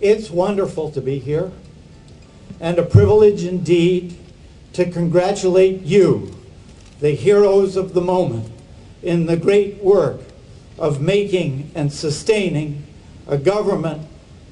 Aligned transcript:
It's 0.00 0.30
wonderful 0.30 0.90
to 0.90 1.00
be 1.00 1.18
here 1.18 1.52
and 2.60 2.78
a 2.78 2.84
privilege 2.84 3.44
indeed 3.44 4.16
to 4.72 4.90
congratulate 4.90 5.82
you, 5.82 6.34
the 7.00 7.12
heroes 7.12 7.76
of 7.76 7.94
the 7.94 8.00
moment, 8.00 8.50
in 9.02 9.26
the 9.26 9.36
great 9.36 9.82
work 9.82 10.20
of 10.78 11.00
making 11.00 11.70
and 11.74 11.92
sustaining 11.92 12.84
a 13.26 13.38
government 13.38 14.06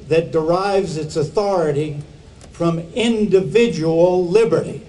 that 0.09 0.31
derives 0.31 0.97
its 0.97 1.17
authority 1.17 2.03
from 2.51 2.79
individual 2.95 4.27
liberty. 4.27 4.83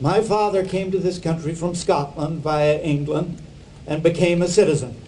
My 0.00 0.20
father 0.20 0.64
came 0.64 0.90
to 0.90 0.98
this 0.98 1.18
country 1.18 1.54
from 1.54 1.74
Scotland 1.74 2.40
via 2.40 2.80
England 2.80 3.40
and 3.86 4.02
became 4.02 4.40
a 4.40 4.48
citizen. 4.48 5.01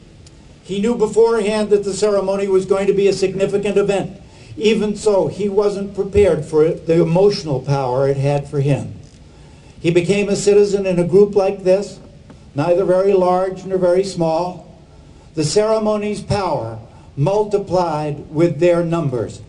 He 0.64 0.80
knew 0.80 0.96
beforehand 0.96 1.68
that 1.70 1.84
the 1.84 1.92
ceremony 1.92 2.48
was 2.48 2.64
going 2.64 2.86
to 2.86 2.94
be 2.94 3.06
a 3.06 3.12
significant 3.12 3.76
event. 3.76 4.20
Even 4.56 4.96
so, 4.96 5.28
he 5.28 5.48
wasn't 5.48 5.94
prepared 5.94 6.44
for 6.44 6.64
it, 6.64 6.86
the 6.86 7.02
emotional 7.02 7.60
power 7.60 8.08
it 8.08 8.16
had 8.16 8.48
for 8.48 8.60
him. 8.60 8.94
He 9.80 9.90
became 9.90 10.30
a 10.30 10.36
citizen 10.36 10.86
in 10.86 10.98
a 10.98 11.06
group 11.06 11.34
like 11.34 11.64
this, 11.64 12.00
neither 12.54 12.84
very 12.84 13.12
large 13.12 13.66
nor 13.66 13.76
very 13.76 14.04
small. 14.04 14.74
The 15.34 15.44
ceremony's 15.44 16.22
power 16.22 16.78
multiplied 17.14 18.30
with 18.30 18.58
their 18.58 18.82
numbers. 18.82 19.42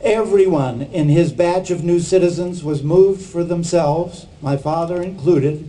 Everyone 0.00 0.82
in 0.82 1.08
his 1.08 1.32
batch 1.32 1.70
of 1.70 1.82
new 1.82 1.98
citizens 1.98 2.62
was 2.62 2.84
moved 2.84 3.22
for 3.22 3.42
themselves, 3.42 4.26
my 4.40 4.56
father 4.56 5.02
included, 5.02 5.68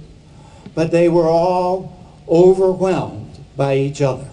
but 0.75 0.91
they 0.91 1.09
were 1.09 1.27
all 1.27 1.99
overwhelmed 2.27 3.39
by 3.55 3.77
each 3.77 4.01
other. 4.01 4.32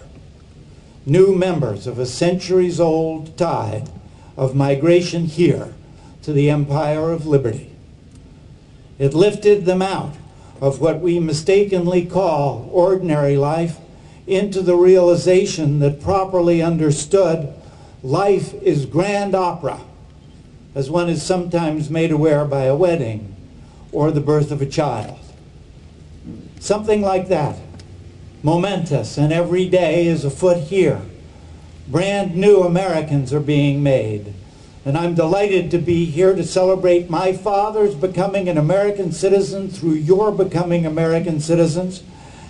New 1.05 1.35
members 1.35 1.87
of 1.87 1.97
a 1.97 2.05
centuries 2.05 2.79
old 2.79 3.35
tide 3.37 3.89
of 4.37 4.55
migration 4.55 5.25
here 5.25 5.73
to 6.21 6.31
the 6.31 6.49
Empire 6.49 7.11
of 7.11 7.25
Liberty. 7.25 7.71
It 8.99 9.15
lifted 9.15 9.65
them 9.65 9.81
out 9.81 10.13
of 10.61 10.79
what 10.79 11.01
we 11.01 11.19
mistakenly 11.19 12.05
call 12.05 12.69
ordinary 12.71 13.35
life 13.35 13.77
into 14.27 14.61
the 14.61 14.75
realization 14.75 15.79
that 15.79 16.03
properly 16.03 16.61
understood, 16.61 17.51
life 18.03 18.53
is 18.61 18.85
grand 18.85 19.33
opera, 19.33 19.81
as 20.75 20.91
one 20.91 21.09
is 21.09 21.23
sometimes 21.23 21.89
made 21.89 22.11
aware 22.11 22.45
by 22.45 22.65
a 22.65 22.75
wedding 22.75 23.35
or 23.91 24.11
the 24.11 24.21
birth 24.21 24.51
of 24.51 24.61
a 24.61 24.67
child. 24.67 25.17
Something 26.59 27.01
like 27.01 27.27
that, 27.29 27.57
momentous, 28.43 29.17
and 29.17 29.31
every 29.31 29.69
day 29.69 30.07
is 30.07 30.25
afoot 30.25 30.57
here. 30.57 31.01
Brand 31.87 32.35
new 32.35 32.63
Americans 32.63 33.33
are 33.33 33.39
being 33.39 33.83
made. 33.83 34.33
And 34.83 34.97
I'm 34.97 35.13
delighted 35.13 35.69
to 35.71 35.77
be 35.77 36.05
here 36.05 36.35
to 36.35 36.43
celebrate 36.43 37.09
my 37.09 37.33
father's 37.33 37.93
becoming 37.93 38.49
an 38.49 38.57
American 38.57 39.11
citizen 39.11 39.69
through 39.69 39.93
your 39.93 40.31
becoming 40.31 40.85
American 40.85 41.39
citizens 41.39 42.01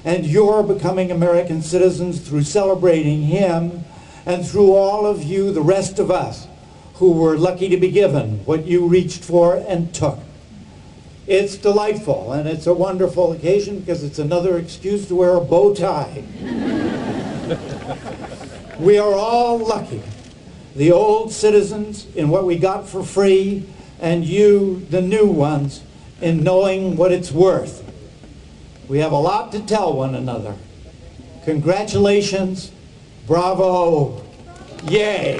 and 0.06 0.25
your 0.25 0.64
becoming 0.64 1.12
American 1.12 1.62
citizens 1.62 2.22
through 2.22 2.44
celebrating 2.44 3.23
him 3.23 3.84
and 4.25 4.47
through 4.47 4.73
all 4.73 5.06
of 5.06 5.23
you, 5.23 5.52
the 5.52 5.62
rest 5.62 6.00
of 6.00 6.09
us, 6.09 6.47
who 6.95 7.12
were 7.12 7.38
lucky 7.38 7.67
to 7.67 7.78
be 7.78 7.92
given 7.92 8.38
what 8.45 8.66
you 8.66 8.88
reached 8.88 9.23
for 9.23 9.56
and 9.67 9.94
took. 9.94 10.19
It's 11.28 11.56
delightful 11.56 12.34
and 12.34 12.48
it's 12.48 12.68
a 12.68 12.74
wonderful 12.74 13.32
occasion 13.32 13.80
because 13.80 14.04
it's 14.04 14.20
another 14.20 14.58
excuse 14.58 15.08
to 15.08 15.16
wear 15.16 15.36
a 15.36 15.42
bow 15.42 15.76
tie. 15.76 16.24
we 18.80 18.98
are 18.98 19.14
all 19.14 19.60
lucky. 19.60 20.02
The 20.76 20.92
old 20.92 21.32
citizens 21.32 22.08
in 22.16 22.30
what 22.30 22.46
we 22.46 22.58
got 22.58 22.88
for 22.88 23.04
free, 23.04 23.68
and 24.00 24.26
you, 24.26 24.86
the 24.90 25.02
new 25.02 25.28
ones, 25.28 25.84
in 26.22 26.44
knowing 26.44 26.96
what 26.96 27.12
it's 27.12 27.31
worth. 27.31 27.88
We 28.88 29.00
have 29.00 29.12
a 29.12 29.18
lot 29.18 29.52
to 29.52 29.60
tell 29.60 29.94
one 29.94 30.16
another. 30.16 30.56
Congratulations, 31.46 32.72
bravo, 33.28 34.24
yay. 34.86 35.40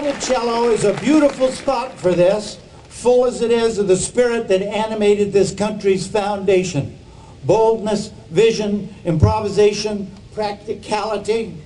Monticello 0.00 0.68
is 0.68 0.84
a 0.84 0.94
beautiful 1.00 1.48
spot 1.48 1.92
for 1.98 2.12
this, 2.12 2.60
full 2.88 3.26
as 3.26 3.42
it 3.42 3.50
is 3.50 3.78
of 3.78 3.88
the 3.88 3.96
spirit 3.96 4.46
that 4.46 4.62
animated 4.62 5.32
this 5.32 5.52
country's 5.52 6.06
foundation. 6.06 6.96
Boldness, 7.42 8.12
vision, 8.30 8.94
improvisation, 9.04 10.08
practicality, 10.34 11.56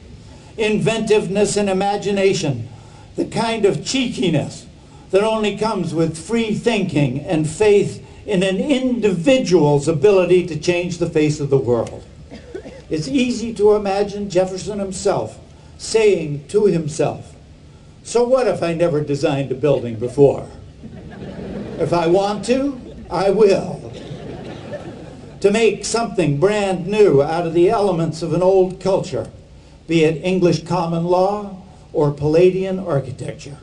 inventiveness, 0.56 1.58
and 1.58 1.68
imagination. 1.68 2.70
The 3.16 3.26
kind 3.26 3.66
of 3.66 3.84
cheekiness 3.84 4.66
that 5.10 5.22
only 5.22 5.58
comes 5.58 5.94
with 5.94 6.16
free 6.16 6.54
thinking 6.54 7.20
and 7.20 7.46
faith 7.46 8.02
in 8.24 8.42
an 8.42 8.56
individual's 8.56 9.88
ability 9.88 10.46
to 10.46 10.58
change 10.58 10.96
the 10.96 11.10
face 11.10 11.38
of 11.38 11.50
the 11.50 11.58
world. 11.58 12.02
It's 12.88 13.08
easy 13.08 13.52
to 13.54 13.74
imagine 13.74 14.30
Jefferson 14.30 14.78
himself 14.78 15.38
saying 15.76 16.46
to 16.48 16.64
himself, 16.64 17.31
so 18.02 18.24
what 18.24 18.46
if 18.46 18.62
I 18.62 18.74
never 18.74 19.02
designed 19.02 19.52
a 19.52 19.54
building 19.54 19.96
before? 19.96 20.48
If 21.78 21.92
I 21.92 22.06
want 22.06 22.44
to, 22.46 22.80
I 23.10 23.30
will. 23.30 23.92
To 25.40 25.50
make 25.50 25.84
something 25.84 26.38
brand 26.38 26.86
new 26.86 27.22
out 27.22 27.46
of 27.46 27.54
the 27.54 27.68
elements 27.68 28.22
of 28.22 28.32
an 28.32 28.42
old 28.42 28.80
culture, 28.80 29.30
be 29.88 30.04
it 30.04 30.24
English 30.24 30.64
common 30.64 31.04
law 31.04 31.62
or 31.92 32.12
Palladian 32.12 32.78
architecture. 32.78 33.58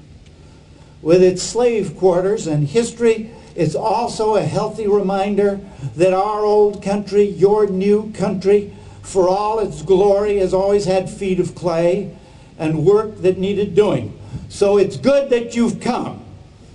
With 1.01 1.23
its 1.23 1.41
slave 1.41 1.95
quarters 1.97 2.45
and 2.47 2.67
history, 2.67 3.31
it's 3.55 3.75
also 3.75 4.35
a 4.35 4.43
healthy 4.43 4.87
reminder 4.87 5.59
that 5.95 6.13
our 6.13 6.43
old 6.43 6.83
country, 6.83 7.23
your 7.23 7.67
new 7.67 8.11
country, 8.11 8.73
for 9.01 9.29
all 9.29 9.59
its 9.59 9.81
glory, 9.81 10.37
has 10.37 10.53
always 10.53 10.85
had 10.85 11.09
feet 11.09 11.39
of 11.39 11.55
clay 11.55 12.15
and 12.57 12.85
work 12.85 13.21
that 13.21 13.37
needed 13.37 13.73
doing. 13.73 14.18
So 14.49 14.77
it's 14.77 14.97
good 14.97 15.29
that 15.29 15.55
you've 15.55 15.79
come. 15.79 16.25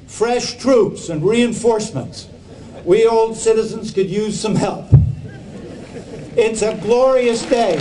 Fresh 0.07 0.59
troops 0.59 1.09
and 1.09 1.25
reinforcements. 1.25 2.29
We 2.85 3.07
old 3.07 3.37
citizens 3.37 3.91
could 3.91 4.09
use 4.09 4.39
some 4.39 4.55
help. 4.55 4.87
It's 6.37 6.63
a 6.63 6.77
glorious 6.77 7.43
day. 7.43 7.77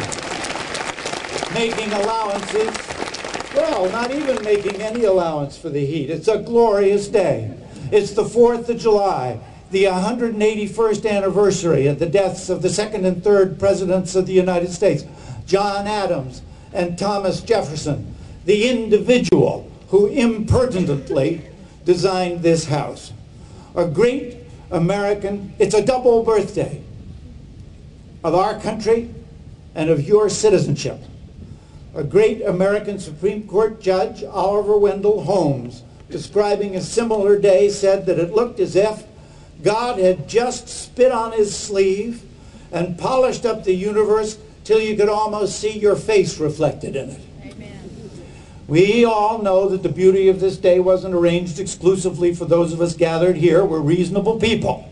Making 1.53 1.93
allowances, 1.93 2.75
well, 3.55 3.89
not 3.91 4.09
even 4.11 4.43
making 4.43 4.81
any 4.81 5.03
allowance 5.03 5.57
for 5.57 5.69
the 5.69 5.85
heat. 5.85 6.09
It's 6.09 6.27
a 6.27 6.39
glorious 6.39 7.07
day. 7.07 7.55
It's 7.91 8.11
the 8.11 8.23
4th 8.23 8.69
of 8.69 8.79
July, 8.79 9.39
the 9.69 9.83
181st 9.83 11.09
anniversary 11.09 11.85
of 11.85 11.99
the 11.99 12.07
deaths 12.07 12.49
of 12.49 12.63
the 12.63 12.69
second 12.69 13.05
and 13.05 13.23
third 13.23 13.59
presidents 13.59 14.15
of 14.15 14.25
the 14.25 14.33
United 14.33 14.71
States, 14.71 15.03
John 15.45 15.85
Adams 15.85 16.41
and 16.73 16.97
Thomas 16.97 17.41
Jefferson, 17.41 18.15
the 18.45 18.67
individual 18.69 19.69
who 19.93 20.07
impertinently 20.07 21.39
designed 21.85 22.41
this 22.41 22.65
house. 22.65 23.13
A 23.75 23.85
great 23.85 24.37
American, 24.71 25.53
it's 25.59 25.75
a 25.75 25.85
double 25.85 26.23
birthday 26.23 26.81
of 28.23 28.33
our 28.33 28.59
country 28.59 29.13
and 29.75 29.91
of 29.91 30.07
your 30.07 30.29
citizenship. 30.29 30.99
A 31.93 32.03
great 32.03 32.41
American 32.41 32.97
Supreme 32.97 33.47
Court 33.47 33.79
Judge, 33.79 34.23
Oliver 34.23 34.79
Wendell 34.79 35.25
Holmes, 35.25 35.83
describing 36.09 36.75
a 36.75 36.81
similar 36.81 37.37
day, 37.37 37.69
said 37.69 38.07
that 38.07 38.17
it 38.17 38.33
looked 38.33 38.59
as 38.59 38.75
if 38.75 39.03
God 39.61 39.99
had 39.99 40.27
just 40.27 40.67
spit 40.67 41.11
on 41.11 41.33
his 41.33 41.55
sleeve 41.55 42.23
and 42.71 42.97
polished 42.97 43.45
up 43.45 43.63
the 43.63 43.75
universe 43.75 44.39
till 44.63 44.79
you 44.79 44.97
could 44.97 45.07
almost 45.07 45.59
see 45.59 45.77
your 45.77 45.95
face 45.95 46.39
reflected 46.39 46.95
in 46.95 47.11
it. 47.11 47.21
We 48.73 49.05
all 49.05 49.37
know 49.37 49.69
that 49.69 49.83
the 49.83 49.89
beauty 49.89 50.29
of 50.29 50.39
this 50.39 50.57
day 50.57 50.79
wasn't 50.79 51.13
arranged 51.13 51.59
exclusively 51.59 52.33
for 52.33 52.45
those 52.45 52.73
of 52.73 52.81
us 52.81 52.95
gathered 52.95 53.35
here. 53.35 53.63
We're 53.63 53.77
reasonable 53.77 54.39
people. 54.39 54.91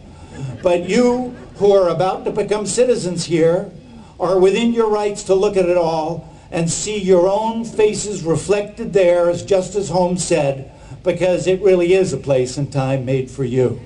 But 0.61 0.87
you 0.87 1.35
who 1.55 1.71
are 1.71 1.89
about 1.89 2.23
to 2.25 2.31
become 2.31 2.67
citizens 2.67 3.25
here 3.25 3.71
are 4.19 4.39
within 4.39 4.71
your 4.71 4.87
rights 4.87 5.23
to 5.23 5.33
look 5.33 5.57
at 5.57 5.67
it 5.67 5.77
all 5.77 6.31
and 6.51 6.69
see 6.69 6.95
your 6.95 7.27
own 7.27 7.65
faces 7.65 8.21
reflected 8.21 8.93
there, 8.93 9.31
as 9.31 9.43
Justice 9.43 9.89
Holmes 9.89 10.23
said, 10.23 10.71
because 11.03 11.47
it 11.47 11.59
really 11.63 11.93
is 11.93 12.13
a 12.13 12.17
place 12.17 12.57
and 12.57 12.71
time 12.71 13.03
made 13.03 13.31
for 13.31 13.43
you. 13.43 13.81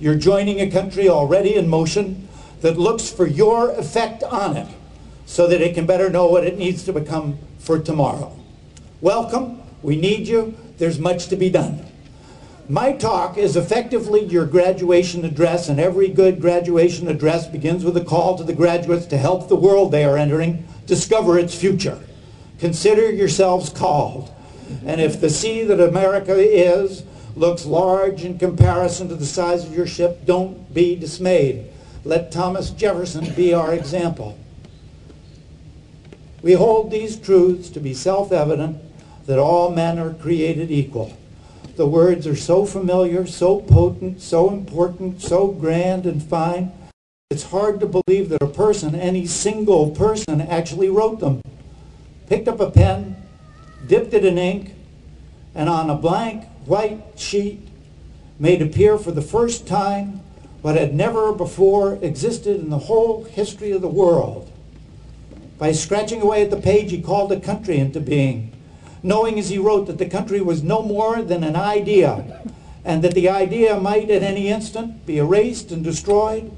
You're 0.00 0.14
joining 0.14 0.58
a 0.58 0.70
country 0.70 1.10
already 1.10 1.54
in 1.54 1.68
motion 1.68 2.28
that 2.62 2.78
looks 2.78 3.10
for 3.10 3.26
your 3.26 3.72
effect 3.72 4.22
on 4.22 4.56
it 4.56 4.68
so 5.26 5.46
that 5.48 5.60
it 5.60 5.74
can 5.74 5.84
better 5.84 6.08
know 6.08 6.28
what 6.28 6.46
it 6.46 6.56
needs 6.56 6.82
to 6.84 6.94
become 6.94 7.36
for 7.58 7.78
tomorrow. 7.78 8.38
Welcome. 9.02 9.60
We 9.82 9.96
need 9.96 10.28
you. 10.28 10.54
There's 10.78 11.00
much 11.00 11.26
to 11.26 11.36
be 11.36 11.50
done. 11.50 11.84
My 12.68 12.92
talk 12.92 13.36
is 13.36 13.56
effectively 13.56 14.24
your 14.24 14.46
graduation 14.46 15.24
address, 15.24 15.68
and 15.68 15.80
every 15.80 16.06
good 16.06 16.40
graduation 16.40 17.08
address 17.08 17.48
begins 17.48 17.84
with 17.84 17.96
a 17.96 18.04
call 18.04 18.38
to 18.38 18.44
the 18.44 18.52
graduates 18.52 19.06
to 19.06 19.18
help 19.18 19.48
the 19.48 19.56
world 19.56 19.90
they 19.90 20.04
are 20.04 20.16
entering 20.16 20.68
discover 20.86 21.36
its 21.36 21.52
future. 21.52 21.98
Consider 22.60 23.10
yourselves 23.10 23.70
called. 23.70 24.30
And 24.86 25.00
if 25.00 25.20
the 25.20 25.30
sea 25.30 25.64
that 25.64 25.80
America 25.80 26.36
is 26.36 27.02
looks 27.34 27.66
large 27.66 28.24
in 28.24 28.38
comparison 28.38 29.08
to 29.08 29.16
the 29.16 29.26
size 29.26 29.64
of 29.66 29.74
your 29.74 29.88
ship, 29.88 30.24
don't 30.24 30.72
be 30.72 30.94
dismayed. 30.94 31.66
Let 32.04 32.30
Thomas 32.30 32.70
Jefferson 32.70 33.34
be 33.34 33.52
our 33.52 33.74
example. 33.74 34.38
We 36.40 36.52
hold 36.52 36.92
these 36.92 37.16
truths 37.16 37.68
to 37.70 37.80
be 37.80 37.94
self-evident 37.94 38.91
that 39.26 39.38
all 39.38 39.70
men 39.70 39.98
are 39.98 40.14
created 40.14 40.70
equal. 40.70 41.16
The 41.76 41.86
words 41.86 42.26
are 42.26 42.36
so 42.36 42.66
familiar, 42.66 43.26
so 43.26 43.60
potent, 43.60 44.20
so 44.20 44.50
important, 44.50 45.22
so 45.22 45.48
grand 45.48 46.06
and 46.06 46.22
fine. 46.22 46.72
It's 47.30 47.44
hard 47.44 47.80
to 47.80 47.86
believe 47.86 48.28
that 48.28 48.42
a 48.42 48.46
person, 48.46 48.94
any 48.94 49.26
single 49.26 49.90
person, 49.90 50.40
actually 50.42 50.90
wrote 50.90 51.20
them. 51.20 51.40
Picked 52.26 52.48
up 52.48 52.60
a 52.60 52.70
pen, 52.70 53.16
dipped 53.86 54.12
it 54.12 54.24
in 54.24 54.36
ink, 54.36 54.74
and 55.54 55.68
on 55.68 55.88
a 55.88 55.94
blank 55.94 56.44
white 56.66 57.02
sheet 57.16 57.66
made 58.38 58.60
appear 58.60 58.98
for 58.98 59.12
the 59.12 59.22
first 59.22 59.66
time 59.66 60.20
what 60.60 60.76
had 60.76 60.94
never 60.94 61.32
before 61.32 61.94
existed 62.02 62.60
in 62.60 62.70
the 62.70 62.78
whole 62.78 63.24
history 63.24 63.72
of 63.72 63.80
the 63.80 63.88
world. 63.88 64.50
By 65.58 65.72
scratching 65.72 66.22
away 66.22 66.42
at 66.42 66.50
the 66.50 66.56
page, 66.56 66.90
he 66.90 67.00
called 67.00 67.32
a 67.32 67.40
country 67.40 67.78
into 67.78 68.00
being 68.00 68.52
knowing 69.02 69.38
as 69.38 69.48
he 69.48 69.58
wrote 69.58 69.86
that 69.86 69.98
the 69.98 70.08
country 70.08 70.40
was 70.40 70.62
no 70.62 70.82
more 70.82 71.22
than 71.22 71.42
an 71.42 71.56
idea, 71.56 72.42
and 72.84 73.02
that 73.02 73.14
the 73.14 73.28
idea 73.28 73.78
might 73.78 74.10
at 74.10 74.22
any 74.22 74.48
instant 74.48 75.04
be 75.06 75.18
erased 75.18 75.70
and 75.72 75.82
destroyed, 75.82 76.50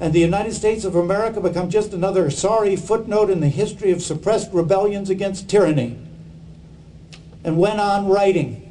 and 0.00 0.12
the 0.12 0.20
United 0.20 0.54
States 0.54 0.84
of 0.84 0.94
America 0.94 1.40
become 1.40 1.70
just 1.70 1.92
another 1.92 2.30
sorry 2.30 2.76
footnote 2.76 3.30
in 3.30 3.40
the 3.40 3.48
history 3.48 3.90
of 3.90 4.02
suppressed 4.02 4.52
rebellions 4.52 5.10
against 5.10 5.48
tyranny. 5.48 5.98
And 7.42 7.58
went 7.58 7.80
on 7.80 8.08
writing. 8.08 8.64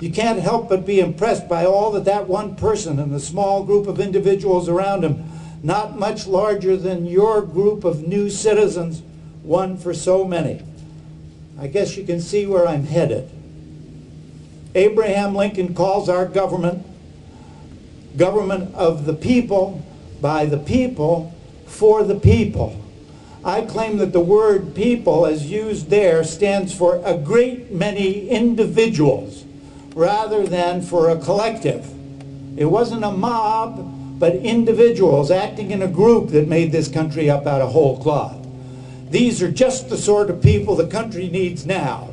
You 0.00 0.10
can't 0.10 0.40
help 0.40 0.68
but 0.68 0.86
be 0.86 1.00
impressed 1.00 1.48
by 1.48 1.64
all 1.64 1.90
that 1.92 2.04
that 2.06 2.28
one 2.28 2.56
person 2.56 2.98
and 2.98 3.12
the 3.12 3.20
small 3.20 3.64
group 3.64 3.86
of 3.86 4.00
individuals 4.00 4.68
around 4.68 5.04
him, 5.04 5.24
not 5.62 5.98
much 5.98 6.26
larger 6.26 6.76
than 6.76 7.06
your 7.06 7.40
group 7.40 7.84
of 7.84 8.06
new 8.06 8.28
citizens, 8.28 9.02
won 9.42 9.76
for 9.76 9.94
so 9.94 10.24
many. 10.24 10.62
I 11.62 11.68
guess 11.68 11.96
you 11.96 12.02
can 12.02 12.20
see 12.20 12.44
where 12.44 12.66
I'm 12.66 12.86
headed. 12.86 13.30
Abraham 14.74 15.36
Lincoln 15.36 15.76
calls 15.76 16.08
our 16.08 16.26
government 16.26 16.84
government 18.16 18.74
of 18.74 19.06
the 19.06 19.14
people, 19.14 19.80
by 20.20 20.44
the 20.44 20.58
people, 20.58 21.32
for 21.66 22.02
the 22.02 22.16
people. 22.16 22.84
I 23.44 23.60
claim 23.60 23.98
that 23.98 24.12
the 24.12 24.20
word 24.20 24.74
people, 24.74 25.24
as 25.24 25.52
used 25.52 25.88
there, 25.88 26.24
stands 26.24 26.74
for 26.74 27.00
a 27.04 27.16
great 27.16 27.70
many 27.70 28.28
individuals 28.28 29.44
rather 29.94 30.44
than 30.44 30.82
for 30.82 31.10
a 31.10 31.16
collective. 31.16 31.88
It 32.58 32.66
wasn't 32.66 33.04
a 33.04 33.12
mob, 33.12 34.18
but 34.18 34.34
individuals 34.34 35.30
acting 35.30 35.70
in 35.70 35.80
a 35.80 35.88
group 35.88 36.30
that 36.30 36.48
made 36.48 36.72
this 36.72 36.88
country 36.88 37.30
up 37.30 37.46
out 37.46 37.60
of 37.60 37.70
whole 37.70 38.02
cloth. 38.02 38.41
These 39.12 39.42
are 39.42 39.50
just 39.50 39.90
the 39.90 39.98
sort 39.98 40.30
of 40.30 40.42
people 40.42 40.74
the 40.74 40.86
country 40.86 41.28
needs 41.28 41.66
now. 41.66 42.08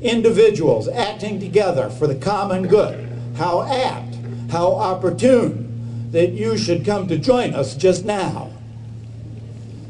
Individuals 0.00 0.86
acting 0.86 1.40
together 1.40 1.90
for 1.90 2.06
the 2.06 2.14
common 2.14 2.68
good. 2.68 3.10
How 3.34 3.62
apt, 3.62 4.16
how 4.52 4.72
opportune 4.74 6.12
that 6.12 6.30
you 6.30 6.56
should 6.56 6.84
come 6.84 7.08
to 7.08 7.18
join 7.18 7.54
us 7.54 7.74
just 7.74 8.04
now. 8.04 8.52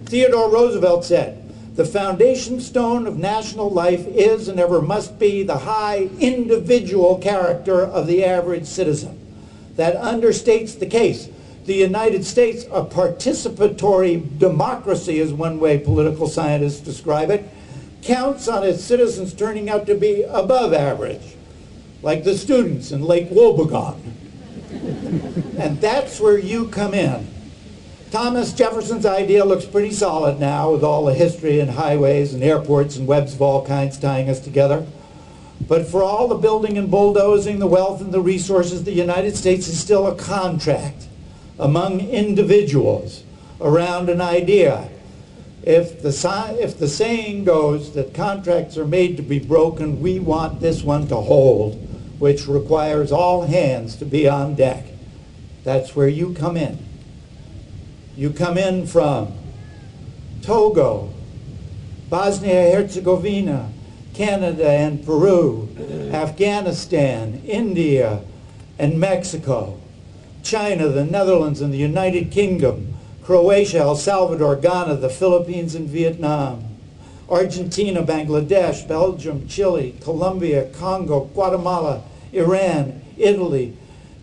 Theodore 0.06 0.50
Roosevelt 0.50 1.04
said, 1.04 1.42
the 1.76 1.84
foundation 1.84 2.62
stone 2.62 3.06
of 3.06 3.18
national 3.18 3.68
life 3.68 4.06
is 4.06 4.48
and 4.48 4.58
ever 4.58 4.80
must 4.80 5.18
be 5.18 5.42
the 5.42 5.58
high 5.58 6.08
individual 6.18 7.18
character 7.18 7.82
of 7.82 8.06
the 8.06 8.24
average 8.24 8.64
citizen. 8.64 9.20
That 9.76 9.96
understates 9.96 10.78
the 10.78 10.86
case 10.86 11.28
the 11.64 11.74
United 11.74 12.24
States, 12.24 12.64
a 12.64 12.84
participatory 12.84 14.38
democracy 14.38 15.18
is 15.18 15.32
one 15.32 15.58
way 15.58 15.78
political 15.78 16.28
scientists 16.28 16.80
describe 16.80 17.30
it, 17.30 17.48
counts 18.02 18.48
on 18.48 18.64
its 18.64 18.84
citizens 18.84 19.32
turning 19.32 19.70
out 19.70 19.86
to 19.86 19.94
be 19.94 20.22
above 20.22 20.74
average, 20.74 21.36
like 22.02 22.22
the 22.24 22.36
students 22.36 22.92
in 22.92 23.02
Lake 23.02 23.30
Wobegon. 23.30 23.98
and 25.58 25.80
that's 25.80 26.20
where 26.20 26.38
you 26.38 26.68
come 26.68 26.92
in. 26.92 27.28
Thomas 28.10 28.52
Jefferson's 28.52 29.06
idea 29.06 29.44
looks 29.44 29.64
pretty 29.64 29.90
solid 29.90 30.38
now 30.38 30.70
with 30.70 30.84
all 30.84 31.06
the 31.06 31.14
history 31.14 31.60
and 31.60 31.70
highways 31.70 32.34
and 32.34 32.44
airports 32.44 32.96
and 32.96 33.08
webs 33.08 33.34
of 33.34 33.42
all 33.42 33.64
kinds 33.64 33.98
tying 33.98 34.28
us 34.28 34.38
together. 34.38 34.86
But 35.66 35.86
for 35.86 36.02
all 36.02 36.28
the 36.28 36.34
building 36.34 36.76
and 36.76 36.90
bulldozing, 36.90 37.58
the 37.58 37.66
wealth 37.66 38.02
and 38.02 38.12
the 38.12 38.20
resources, 38.20 38.84
the 38.84 38.92
United 38.92 39.34
States 39.34 39.66
is 39.66 39.80
still 39.80 40.06
a 40.06 40.14
contract 40.14 41.06
among 41.58 42.00
individuals 42.00 43.22
around 43.60 44.08
an 44.08 44.20
idea. 44.20 44.88
If 45.62 46.02
the, 46.02 46.56
if 46.60 46.78
the 46.78 46.88
saying 46.88 47.44
goes 47.44 47.94
that 47.94 48.12
contracts 48.12 48.76
are 48.76 48.86
made 48.86 49.16
to 49.16 49.22
be 49.22 49.38
broken, 49.38 50.02
we 50.02 50.18
want 50.18 50.60
this 50.60 50.82
one 50.82 51.06
to 51.08 51.16
hold, 51.16 51.74
which 52.18 52.46
requires 52.46 53.10
all 53.12 53.46
hands 53.46 53.96
to 53.96 54.04
be 54.04 54.28
on 54.28 54.56
deck. 54.56 54.84
That's 55.62 55.96
where 55.96 56.08
you 56.08 56.34
come 56.34 56.56
in. 56.56 56.78
You 58.16 58.30
come 58.30 58.58
in 58.58 58.86
from 58.86 59.32
Togo, 60.42 61.12
Bosnia-Herzegovina, 62.10 63.72
Canada 64.12 64.68
and 64.68 65.04
Peru, 65.04 65.68
Afghanistan, 66.12 67.42
India, 67.46 68.20
and 68.78 69.00
Mexico. 69.00 69.80
China, 70.44 70.88
the 70.88 71.04
Netherlands, 71.04 71.60
and 71.60 71.72
the 71.72 71.78
United 71.78 72.30
Kingdom, 72.30 72.94
Croatia, 73.24 73.78
El 73.78 73.96
Salvador, 73.96 74.56
Ghana, 74.56 74.96
the 74.96 75.08
Philippines, 75.08 75.74
and 75.74 75.88
Vietnam, 75.88 76.62
Argentina, 77.28 78.02
Bangladesh, 78.02 78.86
Belgium, 78.86 79.48
Chile, 79.48 79.96
Colombia, 80.02 80.68
Congo, 80.74 81.24
Guatemala, 81.24 82.02
Iran, 82.32 83.02
Italy, 83.16 83.74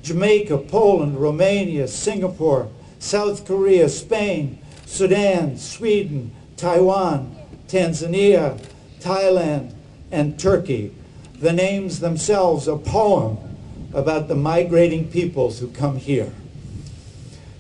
Jamaica, 0.04 0.60
Poland, 0.60 1.20
Romania, 1.20 1.88
Singapore, 1.88 2.70
South 3.00 3.46
Korea, 3.46 3.90
Spain, 3.90 4.60
Sudan, 4.86 5.58
Sweden, 5.58 6.32
Taiwan, 6.56 7.36
Tanzania, 7.68 8.64
Thailand, 9.00 9.74
and 10.12 10.40
Turkey. 10.40 10.94
The 11.40 11.54
names 11.54 12.00
themselves 12.00 12.68
a 12.68 12.78
poem 12.78 13.38
about 13.94 14.28
the 14.28 14.36
migrating 14.36 15.08
peoples 15.10 15.60
who 15.60 15.68
come 15.70 15.98
here. 15.98 16.32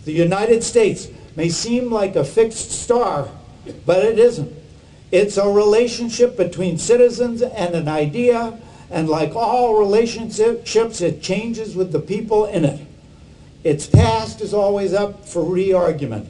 The 0.05 0.13
United 0.13 0.63
States 0.63 1.07
may 1.35 1.49
seem 1.49 1.91
like 1.91 2.15
a 2.15 2.23
fixed 2.23 2.71
star, 2.71 3.29
but 3.85 4.03
it 4.03 4.17
isn't. 4.17 4.53
It's 5.11 5.37
a 5.37 5.47
relationship 5.47 6.37
between 6.37 6.77
citizens 6.77 7.41
and 7.41 7.75
an 7.75 7.87
idea, 7.87 8.57
and 8.89 9.09
like 9.09 9.35
all 9.35 9.77
relationships, 9.77 11.01
it 11.01 11.21
changes 11.21 11.75
with 11.75 11.91
the 11.91 11.99
people 11.99 12.45
in 12.45 12.65
it. 12.65 12.85
Its 13.63 13.85
past 13.85 14.41
is 14.41 14.53
always 14.53 14.93
up 14.93 15.25
for 15.27 15.43
re-argument. 15.43 16.27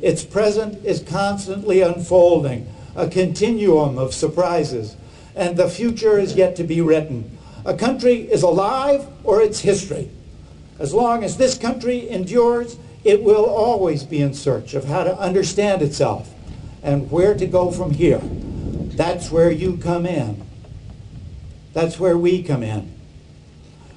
Its 0.00 0.24
present 0.24 0.84
is 0.84 1.00
constantly 1.02 1.82
unfolding, 1.82 2.72
a 2.96 3.08
continuum 3.08 3.98
of 3.98 4.14
surprises, 4.14 4.96
and 5.36 5.56
the 5.56 5.68
future 5.68 6.18
is 6.18 6.34
yet 6.34 6.56
to 6.56 6.64
be 6.64 6.80
written. 6.80 7.36
A 7.64 7.74
country 7.74 8.20
is 8.30 8.42
alive 8.42 9.06
or 9.24 9.42
it's 9.42 9.60
history. 9.60 10.10
As 10.78 10.94
long 10.94 11.24
as 11.24 11.36
this 11.36 11.58
country 11.58 12.08
endures, 12.08 12.76
it 13.04 13.22
will 13.22 13.44
always 13.44 14.04
be 14.04 14.22
in 14.22 14.34
search 14.34 14.74
of 14.74 14.84
how 14.84 15.04
to 15.04 15.18
understand 15.18 15.82
itself 15.82 16.32
and 16.82 17.10
where 17.10 17.34
to 17.34 17.46
go 17.46 17.70
from 17.70 17.92
here. 17.92 18.20
That's 18.22 19.30
where 19.30 19.50
you 19.50 19.76
come 19.76 20.06
in. 20.06 20.42
That's 21.72 22.00
where 22.00 22.16
we 22.16 22.42
come 22.42 22.62
in. 22.62 22.92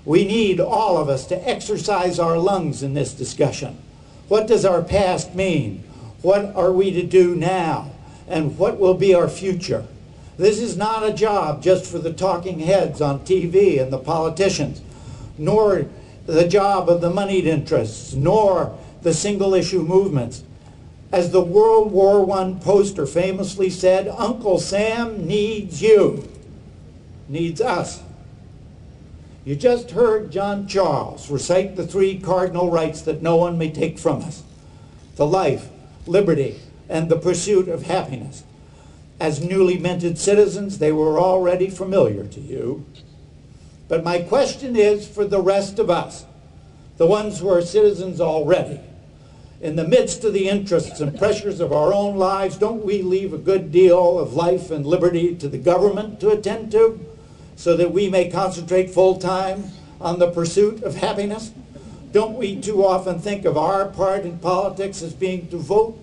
We 0.06 0.26
need 0.26 0.60
all 0.60 0.98
of 0.98 1.08
us 1.08 1.26
to 1.28 1.50
exercise 1.50 2.20
our 2.20 2.38
lungs 2.38 2.84
in 2.84 2.94
this 2.94 3.14
discussion. 3.14 3.78
What 4.28 4.48
does 4.48 4.66
our 4.66 4.82
past 4.82 5.34
mean? 5.34 5.84
What 6.22 6.54
are 6.56 6.72
we 6.72 6.92
to 6.92 7.04
do 7.04 7.36
now? 7.36 7.92
And 8.28 8.58
what 8.58 8.80
will 8.80 8.94
be 8.94 9.14
our 9.14 9.30
future? 9.30 9.86
This 10.38 10.60
is 10.60 10.76
not 10.76 11.08
a 11.08 11.14
job 11.14 11.62
just 11.62 11.86
for 11.86 12.00
the 12.00 12.14
talking 12.14 12.60
heads 12.60 13.02
on 13.02 13.20
TV 13.20 13.82
and 13.82 13.94
the 13.94 14.00
politicians, 14.00 14.82
nor 15.38 15.86
the 16.26 16.48
job 16.48 16.90
of 16.90 17.02
the 17.02 17.10
moneyed 17.10 17.46
interests, 17.46 18.14
nor 18.14 18.78
the 19.02 19.14
single 19.14 19.54
issue 19.54 19.84
movements. 19.84 20.44
As 21.12 21.30
the 21.30 21.42
World 21.44 21.92
War 21.92 22.30
I 22.32 22.54
poster 22.60 23.06
famously 23.06 23.70
said, 23.70 24.08
Uncle 24.08 24.60
Sam 24.60 25.28
needs 25.28 25.82
you, 25.82 26.28
needs 27.28 27.62
us. 27.62 28.02
You 29.46 29.56
just 29.56 29.92
heard 29.92 30.32
John 30.32 30.68
Charles 30.68 31.30
recite 31.30 31.76
the 31.76 31.86
three 31.86 32.18
cardinal 32.18 32.72
rights 32.72 33.02
that 33.02 33.22
no 33.22 33.36
one 33.36 33.58
may 33.58 33.70
take 33.70 34.00
from 34.00 34.22
us 34.24 34.42
the 35.16 35.26
life, 35.28 35.70
liberty, 36.08 36.60
and 36.90 37.08
the 37.08 37.18
pursuit 37.18 37.68
of 37.68 37.84
happiness. 37.84 38.44
As 39.20 39.44
newly 39.44 39.78
minted 39.78 40.18
citizens, 40.18 40.80
they 40.80 40.92
were 40.92 41.20
already 41.20 41.70
familiar 41.70 42.26
to 42.26 42.40
you. 42.40 42.86
But 43.88 44.04
my 44.04 44.20
question 44.20 44.76
is 44.76 45.08
for 45.08 45.26
the 45.26 45.42
rest 45.42 45.80
of 45.80 45.90
us, 45.90 46.26
the 46.98 47.06
ones 47.06 47.40
who 47.40 47.50
are 47.50 47.62
citizens 47.62 48.20
already. 48.20 48.80
In 49.62 49.76
the 49.78 49.88
midst 49.88 50.24
of 50.24 50.34
the 50.34 50.50
interests 50.50 51.00
and 51.00 51.18
pressures 51.18 51.60
of 51.60 51.72
our 51.72 51.94
own 51.94 52.18
lives, 52.18 52.58
don't 52.58 52.84
we 52.84 53.02
leave 53.02 53.34
a 53.34 53.38
good 53.38 53.72
deal 53.72 54.20
of 54.20 54.34
life 54.34 54.72
and 54.72 54.86
liberty 54.86 55.36
to 55.36 55.48
the 55.48 55.58
government 55.58 56.20
to 56.20 56.30
attend 56.30 56.72
to 56.72 57.00
so 57.56 57.78
that 57.78 57.94
we 57.94 58.10
may 58.10 58.30
concentrate 58.30 58.90
full 58.90 59.18
time 59.18 59.66
on 60.02 60.20
the 60.20 60.32
pursuit 60.32 60.84
of 60.84 60.96
happiness? 60.96 61.52
Don't 62.12 62.38
we 62.38 62.60
too 62.60 62.86
often 62.86 63.20
think 63.20 63.46
of 63.46 63.58
our 63.58 63.86
part 63.86 64.26
in 64.26 64.38
politics 64.40 65.02
as 65.02 65.14
being 65.14 65.48
to 65.48 65.58
vote 65.58 65.98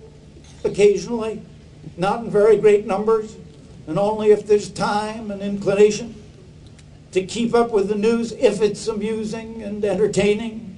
occasionally, 0.63 1.41
not 1.97 2.23
in 2.23 2.31
very 2.31 2.57
great 2.57 2.85
numbers, 2.85 3.35
and 3.87 3.97
only 3.97 4.31
if 4.31 4.45
there's 4.47 4.69
time 4.69 5.31
and 5.31 5.41
inclination? 5.41 6.15
To 7.11 7.25
keep 7.25 7.53
up 7.53 7.71
with 7.71 7.89
the 7.89 7.95
news 7.95 8.31
if 8.33 8.61
it's 8.61 8.87
amusing 8.87 9.61
and 9.63 9.83
entertaining? 9.83 10.77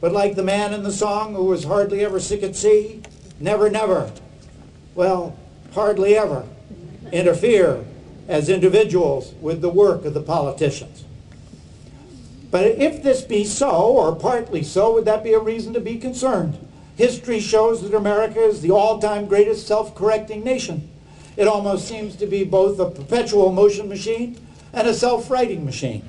But 0.00 0.12
like 0.12 0.36
the 0.36 0.44
man 0.44 0.72
in 0.72 0.84
the 0.84 0.92
song 0.92 1.34
who 1.34 1.44
was 1.44 1.64
hardly 1.64 2.04
ever 2.04 2.20
sick 2.20 2.42
at 2.42 2.54
sea, 2.54 3.02
never, 3.40 3.68
never, 3.68 4.12
well, 4.94 5.36
hardly 5.72 6.16
ever 6.16 6.46
interfere 7.12 7.84
as 8.28 8.48
individuals 8.48 9.32
with 9.40 9.60
the 9.60 9.68
work 9.68 10.04
of 10.04 10.14
the 10.14 10.20
politicians. 10.20 11.04
But 12.50 12.66
if 12.66 13.02
this 13.02 13.22
be 13.22 13.44
so, 13.44 13.70
or 13.70 14.14
partly 14.14 14.62
so, 14.62 14.94
would 14.94 15.04
that 15.04 15.24
be 15.24 15.32
a 15.32 15.38
reason 15.38 15.72
to 15.74 15.80
be 15.80 15.98
concerned? 15.98 16.58
History 16.98 17.38
shows 17.38 17.80
that 17.82 17.94
America 17.94 18.40
is 18.40 18.60
the 18.60 18.72
all-time 18.72 19.26
greatest 19.26 19.68
self-correcting 19.68 20.42
nation. 20.42 20.90
It 21.36 21.46
almost 21.46 21.86
seems 21.86 22.16
to 22.16 22.26
be 22.26 22.42
both 22.42 22.80
a 22.80 22.90
perpetual 22.90 23.52
motion 23.52 23.88
machine 23.88 24.36
and 24.72 24.88
a 24.88 24.92
self-righting 24.92 25.64
machine. 25.64 26.02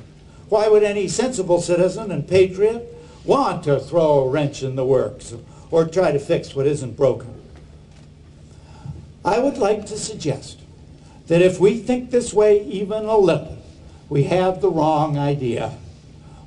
Why 0.50 0.67
would 0.67 0.81
any 0.81 1.08
sensible 1.08 1.62
citizen 1.62 2.12
and 2.12 2.27
patriot 2.27 2.88
want 3.24 3.65
to 3.65 3.79
throw 3.79 4.22
a 4.22 4.29
wrench 4.29 4.63
in 4.63 4.75
the 4.75 4.84
works 4.84 5.31
or 5.69 5.86
try 5.86 6.12
to 6.12 6.17
fix 6.17 6.55
what 6.55 6.65
isn't 6.65 6.98
broken? 6.98 7.39
I 9.24 9.38
would 9.38 9.60
like 9.60 9.86
to 9.86 9.98
suggest 9.98 10.60
that 11.27 11.43
if 11.43 11.60
we 11.60 11.77
think 11.77 12.10
this 12.10 12.34
way 12.34 12.63
even 12.63 13.05
a 13.05 13.15
little, 13.15 13.60
we 14.10 14.24
have 14.24 14.60
the 14.60 14.72
wrong 14.72 15.19
idea. 15.19 15.77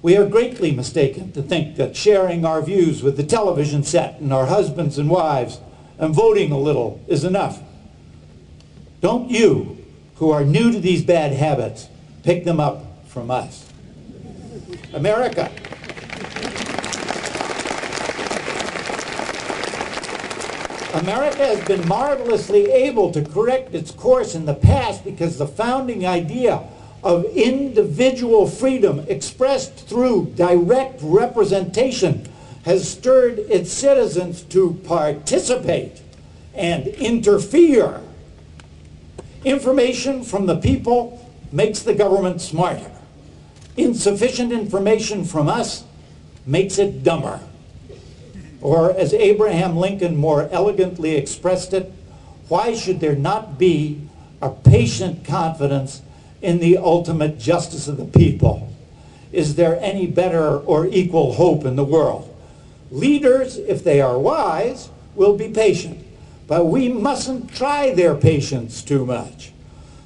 We 0.02 0.16
are 0.16 0.26
greatly 0.26 0.72
mistaken 0.72 1.30
to 1.32 1.42
think 1.42 1.76
that 1.76 1.94
sharing 1.94 2.44
our 2.44 2.60
views 2.60 3.04
with 3.04 3.16
the 3.16 3.22
television 3.22 3.84
set 3.84 4.18
and 4.18 4.32
our 4.32 4.46
husbands 4.46 4.98
and 4.98 5.08
wives 5.08 5.60
and 5.96 6.12
voting 6.12 6.50
a 6.50 6.58
little 6.58 7.00
is 7.06 7.22
enough. 7.22 7.62
Don't 9.00 9.30
you, 9.30 9.78
who 10.16 10.30
are 10.32 10.44
new 10.44 10.72
to 10.72 10.80
these 10.80 11.04
bad 11.04 11.32
habits, 11.32 11.86
pick 12.24 12.44
them 12.44 12.58
up 12.58 13.06
from 13.06 13.30
us. 13.30 13.64
America. 14.92 15.52
America 20.94 21.46
has 21.46 21.64
been 21.64 21.86
marvelously 21.86 22.70
able 22.72 23.12
to 23.12 23.24
correct 23.24 23.72
its 23.72 23.92
course 23.92 24.34
in 24.34 24.46
the 24.46 24.54
past 24.54 25.04
because 25.04 25.38
the 25.38 25.46
founding 25.46 26.04
idea 26.04 26.64
of 27.02 27.24
individual 27.24 28.46
freedom 28.46 29.00
expressed 29.08 29.74
through 29.88 30.32
direct 30.36 31.00
representation 31.02 32.28
has 32.64 32.88
stirred 32.88 33.40
its 33.40 33.72
citizens 33.72 34.42
to 34.42 34.74
participate 34.84 36.00
and 36.54 36.86
interfere. 36.86 38.00
Information 39.44 40.22
from 40.22 40.46
the 40.46 40.56
people 40.56 41.18
makes 41.50 41.80
the 41.80 41.94
government 41.94 42.40
smarter. 42.40 42.90
Insufficient 43.76 44.52
information 44.52 45.24
from 45.24 45.48
us 45.48 45.84
makes 46.46 46.78
it 46.78 47.02
dumber. 47.02 47.40
Or, 48.60 48.96
as 48.96 49.12
Abraham 49.12 49.76
Lincoln 49.76 50.16
more 50.16 50.48
elegantly 50.52 51.16
expressed 51.16 51.72
it, 51.72 51.92
why 52.48 52.74
should 52.74 53.00
there 53.00 53.16
not 53.16 53.58
be 53.58 54.00
a 54.40 54.50
patient 54.50 55.24
confidence 55.24 56.02
in 56.42 56.58
the 56.58 56.76
ultimate 56.76 57.38
justice 57.38 57.88
of 57.88 57.96
the 57.96 58.04
people. 58.04 58.68
Is 59.32 59.54
there 59.54 59.80
any 59.80 60.06
better 60.06 60.58
or 60.58 60.86
equal 60.86 61.34
hope 61.34 61.64
in 61.64 61.76
the 61.76 61.84
world? 61.84 62.28
Leaders, 62.90 63.56
if 63.56 63.82
they 63.82 64.00
are 64.00 64.18
wise, 64.18 64.90
will 65.14 65.36
be 65.36 65.48
patient. 65.48 66.04
But 66.46 66.66
we 66.66 66.88
mustn't 66.88 67.54
try 67.54 67.94
their 67.94 68.14
patience 68.14 68.82
too 68.82 69.06
much. 69.06 69.52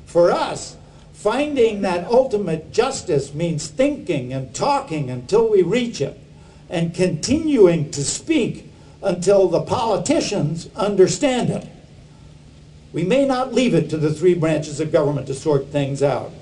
For 0.05 0.31
us, 0.31 0.77
finding 1.13 1.81
that 1.81 2.07
ultimate 2.07 2.73
justice 2.73 3.35
means 3.35 3.67
thinking 3.67 4.33
and 4.33 4.55
talking 4.55 5.11
until 5.11 5.51
we 5.51 5.63
reach 5.63 6.01
it 6.01 6.21
and 6.69 6.95
continuing 6.95 7.91
to 7.91 8.05
speak 8.05 8.71
until 9.03 9.49
the 9.49 9.63
politicians 9.63 10.69
understand 10.77 11.51
it. 11.51 11.67
We 12.93 13.05
may 13.05 13.27
not 13.27 13.53
leave 13.53 13.75
it 13.75 13.91
to 13.91 13.97
the 13.97 14.13
three 14.13 14.35
branches 14.35 14.81
of 14.81 14.93
government 14.93 15.27
to 15.27 15.35
sort 15.35 15.67
things 15.67 16.03
out, 16.03 16.33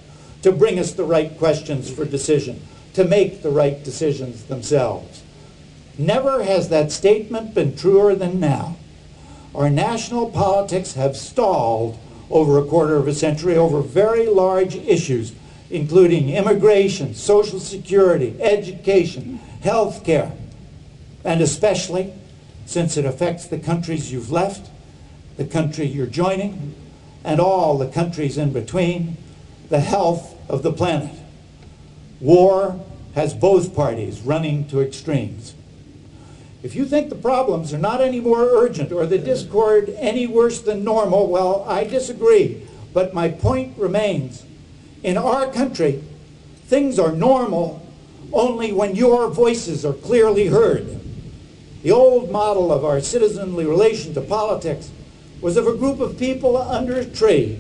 to 0.43 0.53
bring 0.53 0.79
us 0.79 0.93
the 0.93 1.05
right 1.05 1.37
questions 1.39 1.91
for 1.91 2.05
decision, 2.05 2.63
to 2.95 3.05
make 3.05 3.43
the 3.43 3.51
right 3.51 3.83
decisions 3.83 4.45
themselves. 4.45 5.23
Never 5.99 6.45
has 6.45 6.69
that 6.69 6.93
statement 6.93 7.55
been 7.55 7.77
truer 7.77 8.15
than 8.15 8.41
now. 8.41 8.77
Our 9.55 9.71
national 9.71 10.31
politics 10.31 10.95
have 10.95 11.17
stalled 11.17 11.99
over 12.31 12.59
a 12.59 12.65
quarter 12.65 12.97
of 12.97 13.07
a 13.07 13.15
century 13.15 13.57
over 13.57 13.81
very 13.81 14.27
large 14.27 14.75
issues, 14.75 15.33
including 15.71 16.31
immigration, 16.31 17.15
social 17.15 17.61
security, 17.61 18.37
education, 18.41 19.39
health 19.63 20.05
care, 20.05 20.33
and 21.25 21.41
especially, 21.41 22.13
since 22.67 22.97
it 22.97 23.05
affects 23.05 23.47
the 23.47 23.59
countries 23.59 24.13
you've 24.13 24.33
left, 24.33 24.71
the 25.37 25.45
country 25.45 25.87
you're 25.87 26.07
joining, 26.07 26.75
and 27.25 27.41
all 27.41 27.79
the 27.79 27.89
countries 27.89 28.39
in 28.39 28.53
between, 28.53 29.17
the 29.69 29.81
health 29.81 30.37
of 30.49 30.63
the 30.63 30.73
planet. 30.73 31.15
War 32.21 32.81
has 33.15 33.35
both 33.35 33.75
parties 33.75 34.21
running 34.21 34.69
to 34.69 34.81
extremes. 34.81 35.55
If 36.63 36.75
you 36.75 36.87
think 36.87 37.11
the 37.11 37.15
problems 37.15 37.75
are 37.75 37.79
not 37.79 38.01
any 38.01 38.21
more 38.21 38.43
urgent 38.43 38.91
or 38.91 39.07
the 39.07 39.19
discord 39.19 39.91
any 39.99 40.27
worse 40.27 40.61
than 40.61 40.83
normal, 40.83 41.29
well, 41.29 41.65
I 41.69 41.85
disagree. 41.85 42.63
But 42.95 43.13
my 43.13 43.29
point 43.29 43.77
remains. 43.77 44.45
In 45.03 45.19
our 45.19 45.53
country, 45.53 46.03
things 46.67 46.99
are 46.99 47.13
normal 47.13 47.87
only 48.33 48.73
when 48.73 48.97
your 48.97 49.29
voices 49.29 49.85
are 49.85 49.93
clearly 49.93 50.47
heard. 50.47 51.01
The 51.83 51.91
old 51.91 52.31
model 52.31 52.73
of 52.73 52.85
our 52.85 53.01
citizenly 53.01 53.67
relation 53.67 54.15
to 54.15 54.23
politics 54.23 54.91
was 55.45 55.59
of 55.59 55.67
a 55.67 55.77
group 55.77 56.01
of 56.01 56.19
people 56.19 56.57
under 56.57 56.95
a 56.95 57.05
tree 57.05 57.59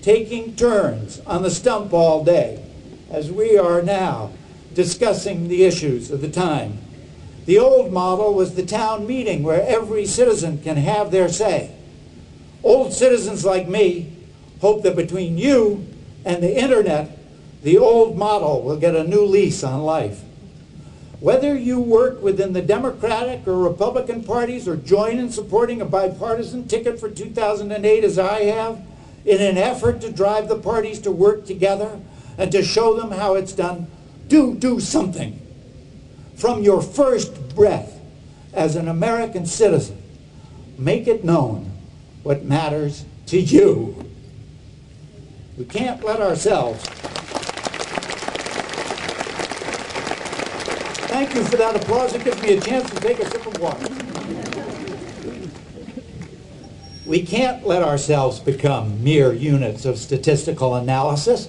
taking 0.00 0.56
turns 0.56 1.20
on 1.26 1.42
the 1.42 1.50
stump 1.50 1.92
all 1.92 2.24
day, 2.24 2.64
as 3.10 3.30
we 3.30 3.58
are 3.58 3.82
now 3.82 4.30
discussing 4.72 5.46
the 5.46 5.64
issues 5.64 6.10
of 6.10 6.22
the 6.22 6.30
time. 6.30 6.78
The 7.44 7.58
old 7.58 7.92
model 7.92 8.32
was 8.32 8.54
the 8.54 8.64
town 8.64 9.06
meeting 9.06 9.42
where 9.42 9.62
every 9.68 10.06
citizen 10.06 10.62
can 10.62 10.78
have 10.78 11.10
their 11.10 11.28
say. 11.28 11.76
Old 12.62 12.94
citizens 12.94 13.44
like 13.44 13.68
me 13.68 14.16
hope 14.62 14.82
that 14.84 14.96
between 14.96 15.36
you 15.36 15.86
and 16.24 16.42
the 16.42 16.58
internet, 16.58 17.18
the 17.62 17.76
old 17.76 18.16
model 18.16 18.62
will 18.62 18.78
get 18.78 18.96
a 18.96 19.04
new 19.04 19.26
lease 19.26 19.62
on 19.62 19.82
life. 19.82 20.22
Whether 21.20 21.54
you 21.54 21.80
work 21.80 22.22
within 22.22 22.54
the 22.54 22.62
Democratic 22.62 23.46
or 23.46 23.58
Republican 23.58 24.24
parties 24.24 24.66
or 24.66 24.76
join 24.76 25.18
in 25.18 25.30
supporting 25.30 25.82
a 25.82 25.84
bipartisan 25.84 26.66
ticket 26.66 26.98
for 26.98 27.10
2008 27.10 28.04
as 28.04 28.18
I 28.18 28.44
have, 28.44 28.80
in 29.26 29.42
an 29.42 29.58
effort 29.58 30.00
to 30.00 30.10
drive 30.10 30.48
the 30.48 30.58
parties 30.58 30.98
to 31.00 31.10
work 31.10 31.44
together 31.44 32.00
and 32.38 32.50
to 32.52 32.62
show 32.62 32.94
them 32.98 33.10
how 33.10 33.34
it's 33.34 33.52
done, 33.52 33.86
do 34.28 34.54
do 34.54 34.80
something. 34.80 35.38
From 36.36 36.62
your 36.62 36.80
first 36.80 37.54
breath 37.54 38.00
as 38.54 38.74
an 38.76 38.88
American 38.88 39.44
citizen, 39.44 40.02
make 40.78 41.06
it 41.06 41.22
known 41.22 41.70
what 42.22 42.44
matters 42.44 43.04
to 43.26 43.38
you. 43.38 44.06
We 45.58 45.66
can't 45.66 46.02
let 46.02 46.22
ourselves 46.22 46.82
Thank 51.30 51.44
you 51.44 51.50
for 51.50 51.56
that 51.58 51.76
applause. 51.76 52.12
It 52.12 52.24
gives 52.24 52.42
me 52.42 52.54
a 52.56 52.60
chance 52.60 52.90
to 52.90 52.96
take 52.96 53.20
a 53.20 53.30
sip 53.30 53.46
of 53.46 53.56
water. 53.60 53.86
We 57.06 57.22
can't 57.22 57.64
let 57.64 57.84
ourselves 57.84 58.40
become 58.40 59.04
mere 59.04 59.32
units 59.32 59.84
of 59.84 59.96
statistical 59.96 60.74
analysis. 60.74 61.48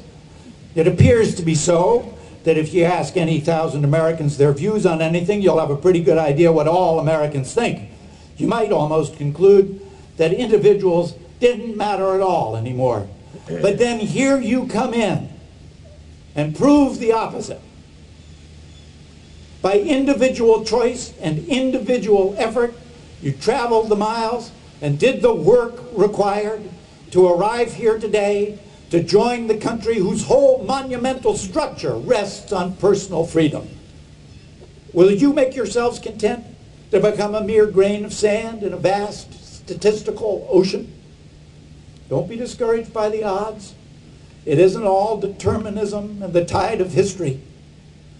It 0.76 0.86
appears 0.86 1.34
to 1.34 1.42
be 1.42 1.56
so, 1.56 2.16
that 2.44 2.60
if 2.60 2.76
you 2.76 2.84
ask 2.84 3.18
any 3.18 3.40
thousand 3.40 3.84
Americans 3.84 4.38
their 4.38 4.54
views 4.54 4.86
on 4.86 5.02
anything, 5.02 5.42
you'll 5.42 5.60
have 5.60 5.72
a 5.72 5.76
pretty 5.76 6.04
good 6.04 6.20
idea 6.20 6.52
what 6.52 6.68
all 6.68 7.00
Americans 7.00 7.52
think. 7.52 7.90
You 8.38 8.48
might 8.48 8.72
almost 8.72 9.18
conclude 9.18 9.82
that 10.18 10.32
individuals 10.32 11.16
didn't 11.40 11.76
matter 11.76 12.14
at 12.14 12.22
all 12.22 12.56
anymore. 12.56 13.08
But 13.48 13.80
then 13.80 13.98
here 13.98 14.40
you 14.40 14.68
come 14.68 14.94
in 14.94 15.28
and 16.36 16.56
prove 16.56 17.00
the 17.00 17.14
opposite. 17.14 17.62
By 19.62 19.80
individual 19.80 20.66
choice 20.66 21.14
and 21.22 21.48
individual 21.48 22.36
effort, 22.38 22.74
you 23.22 23.32
traveled 23.34 23.90
the 23.90 23.96
miles 23.96 24.52
and 24.82 24.98
did 24.98 25.22
the 25.22 25.34
work 25.34 25.80
required 25.94 26.68
to 27.12 27.28
arrive 27.28 27.74
here 27.74 28.00
today 28.00 28.58
to 28.90 29.04
join 29.04 29.48
the 29.48 29.58
country 29.58 29.96
whose 29.96 30.26
whole 30.26 30.64
monumental 30.64 31.38
structure 31.38 31.96
rests 31.96 32.52
on 32.52 32.76
personal 32.78 33.26
freedom. 33.26 33.68
Will 34.94 35.12
you 35.12 35.32
make 35.32 35.56
yourselves 35.56 36.00
content 36.00 36.44
to 36.90 37.00
become 37.00 37.36
a 37.36 37.44
mere 37.44 37.68
grain 37.68 38.04
of 38.04 38.12
sand 38.12 38.64
in 38.64 38.74
a 38.74 38.78
vast 38.78 39.56
statistical 39.56 40.48
ocean? 40.50 40.92
Don't 42.10 42.28
be 42.28 42.36
discouraged 42.36 42.92
by 42.92 43.10
the 43.10 43.24
odds. 43.24 43.76
It 44.46 44.60
isn't 44.60 44.84
all 44.84 45.18
determinism 45.18 46.22
and 46.24 46.34
the 46.34 46.44
tide 46.44 46.82
of 46.82 46.92
history. 46.92 47.40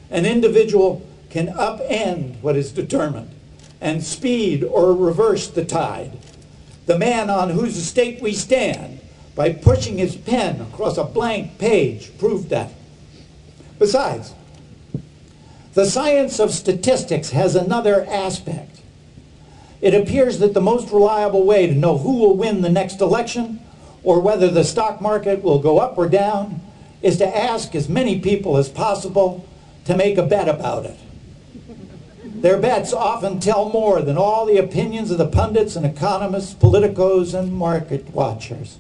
An 0.10 0.26
individual 0.26 1.06
can 1.32 1.48
upend 1.48 2.40
what 2.42 2.56
is 2.56 2.72
determined 2.72 3.32
and 3.80 4.04
speed 4.04 4.64
or 4.64 4.94
reverse 4.94 5.48
the 5.48 5.66
tide. 5.66 6.18
The 6.86 7.00
man 7.00 7.30
on 7.30 7.50
whose 7.50 7.78
estate 7.78 8.22
we 8.22 8.34
stand, 8.34 9.00
by 9.34 9.54
pushing 9.54 9.98
his 9.98 10.16
pen 10.16 10.62
across 10.62 10.98
a 10.98 11.04
blank 11.04 11.58
page, 11.58 12.16
proved 12.18 12.50
that. 12.50 12.72
Besides, 13.80 14.34
the 15.74 15.86
science 15.86 16.40
of 16.40 16.52
statistics 16.52 17.32
has 17.32 17.56
another 17.56 18.06
aspect. 18.06 18.82
It 19.80 19.96
appears 19.96 20.40
that 20.40 20.54
the 20.54 20.62
most 20.62 20.92
reliable 20.92 21.46
way 21.46 21.66
to 21.66 21.74
know 21.74 21.98
who 21.98 22.18
will 22.20 22.36
win 22.36 22.62
the 22.62 22.70
next 22.70 23.00
election 23.00 23.62
or 24.04 24.20
whether 24.20 24.50
the 24.50 24.64
stock 24.64 25.02
market 25.02 25.42
will 25.42 25.60
go 25.60 25.80
up 25.80 25.98
or 25.98 26.10
down 26.10 26.62
is 27.02 27.18
to 27.18 27.38
ask 27.38 27.74
as 27.74 27.90
many 27.90 28.20
people 28.20 28.58
as 28.58 28.70
possible 28.70 29.48
to 29.86 29.96
make 29.96 30.18
a 30.18 30.26
bet 30.26 30.48
about 30.48 30.86
it. 30.86 31.00
Their 32.42 32.58
bets 32.58 32.92
often 32.92 33.40
tell 33.40 33.70
more 33.70 34.02
than 34.02 34.18
all 34.18 34.48
the 34.48 34.58
opinions 34.58 35.12
of 35.12 35.20
the 35.20 35.28
pundits 35.28 35.76
and 35.76 35.86
economists, 35.86 36.56
politicos, 36.56 37.38
and 37.38 37.54
market 37.54 38.10
watchers. 38.10 38.80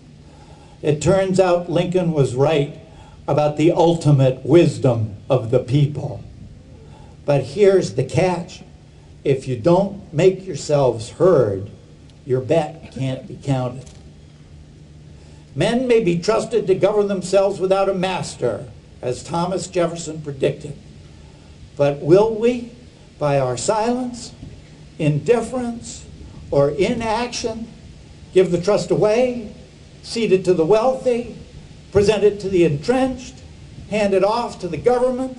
It 0.81 0.99
turns 0.99 1.39
out 1.39 1.69
Lincoln 1.69 2.11
was 2.11 2.33
right 2.33 2.79
about 3.27 3.57
the 3.57 3.71
ultimate 3.71 4.43
wisdom 4.43 5.15
of 5.29 5.51
the 5.51 5.59
people. 5.59 6.23
But 7.23 7.43
here's 7.43 7.93
the 7.93 8.03
catch. 8.03 8.63
If 9.23 9.47
you 9.47 9.57
don't 9.57 10.11
make 10.11 10.47
yourselves 10.47 11.11
heard, 11.11 11.69
your 12.25 12.41
bet 12.41 12.91
can't 12.91 13.27
be 13.27 13.35
counted. 13.35 13.87
Men 15.53 15.87
may 15.87 16.03
be 16.03 16.17
trusted 16.17 16.65
to 16.65 16.73
govern 16.73 17.07
themselves 17.07 17.59
without 17.59 17.89
a 17.89 17.93
master, 17.93 18.67
as 19.03 19.23
Thomas 19.23 19.67
Jefferson 19.67 20.21
predicted. 20.23 20.75
But 21.77 22.01
will 22.01 22.33
we? 22.33 22.71
By 23.21 23.39
our 23.39 23.55
silence, 23.55 24.33
indifference, 24.97 26.07
or 26.49 26.71
inaction, 26.71 27.67
give 28.33 28.49
the 28.49 28.59
trust 28.59 28.89
away, 28.89 29.53
cede 30.01 30.31
it 30.31 30.43
to 30.43 30.55
the 30.55 30.65
wealthy, 30.65 31.37
present 31.91 32.23
it 32.23 32.39
to 32.39 32.49
the 32.49 32.65
entrenched, 32.65 33.35
hand 33.91 34.15
it 34.15 34.23
off 34.23 34.59
to 34.59 34.67
the 34.67 34.75
government, 34.75 35.37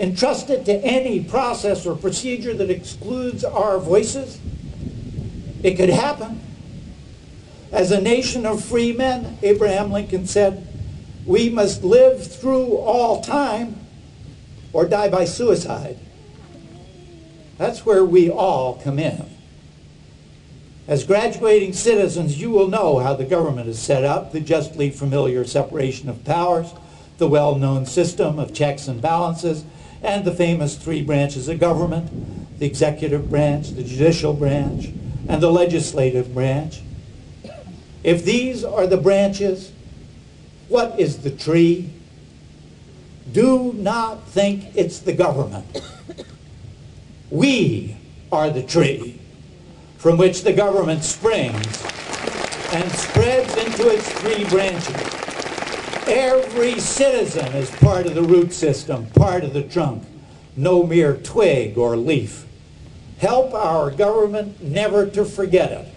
entrust 0.00 0.50
it 0.50 0.64
to 0.64 0.72
any 0.84 1.22
process 1.22 1.86
or 1.86 1.94
procedure 1.94 2.54
that 2.54 2.70
excludes 2.70 3.44
our 3.44 3.78
voices? 3.78 4.40
It 5.62 5.76
could 5.76 5.90
happen. 5.90 6.40
As 7.70 7.92
a 7.92 8.00
nation 8.00 8.44
of 8.44 8.64
free 8.64 8.92
men, 8.92 9.38
Abraham 9.42 9.92
Lincoln 9.92 10.26
said, 10.26 10.66
we 11.24 11.48
must 11.50 11.84
live 11.84 12.26
through 12.26 12.78
all 12.78 13.22
time 13.22 13.78
or 14.72 14.86
die 14.86 15.08
by 15.08 15.24
suicide. 15.24 16.00
That's 17.62 17.86
where 17.86 18.04
we 18.04 18.28
all 18.28 18.80
come 18.82 18.98
in. 18.98 19.24
As 20.88 21.04
graduating 21.04 21.74
citizens, 21.74 22.40
you 22.40 22.50
will 22.50 22.66
know 22.66 22.98
how 22.98 23.14
the 23.14 23.24
government 23.24 23.68
is 23.68 23.78
set 23.78 24.02
up, 24.02 24.32
the 24.32 24.40
justly 24.40 24.90
familiar 24.90 25.44
separation 25.44 26.08
of 26.08 26.24
powers, 26.24 26.74
the 27.18 27.28
well-known 27.28 27.86
system 27.86 28.40
of 28.40 28.52
checks 28.52 28.88
and 28.88 29.00
balances, 29.00 29.64
and 30.02 30.24
the 30.24 30.34
famous 30.34 30.74
three 30.74 31.02
branches 31.02 31.48
of 31.48 31.60
government, 31.60 32.58
the 32.58 32.66
executive 32.66 33.30
branch, 33.30 33.70
the 33.70 33.84
judicial 33.84 34.32
branch, 34.32 34.86
and 35.28 35.40
the 35.40 35.52
legislative 35.52 36.34
branch. 36.34 36.80
If 38.02 38.24
these 38.24 38.64
are 38.64 38.88
the 38.88 38.96
branches, 38.96 39.70
what 40.66 40.98
is 40.98 41.18
the 41.18 41.30
tree? 41.30 41.90
Do 43.30 43.72
not 43.72 44.26
think 44.26 44.74
it's 44.74 44.98
the 44.98 45.12
government. 45.12 45.80
We 47.32 47.96
are 48.30 48.50
the 48.50 48.62
tree 48.62 49.18
from 49.96 50.18
which 50.18 50.42
the 50.42 50.52
government 50.52 51.02
springs 51.02 51.82
and 52.74 52.92
spreads 52.92 53.56
into 53.56 53.88
its 53.88 54.06
three 54.20 54.44
branches. 54.44 54.94
Every 56.06 56.78
citizen 56.78 57.46
is 57.54 57.70
part 57.70 58.04
of 58.04 58.14
the 58.14 58.22
root 58.22 58.52
system, 58.52 59.06
part 59.14 59.44
of 59.44 59.54
the 59.54 59.62
trunk, 59.62 60.04
no 60.58 60.82
mere 60.82 61.16
twig 61.16 61.78
or 61.78 61.96
leaf. 61.96 62.44
Help 63.16 63.54
our 63.54 63.90
government 63.90 64.62
never 64.62 65.06
to 65.06 65.24
forget 65.24 65.72
it. 65.72 65.88